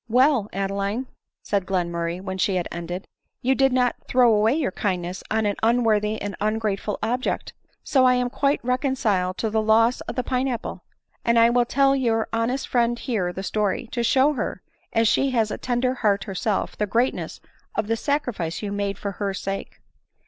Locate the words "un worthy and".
5.61-6.35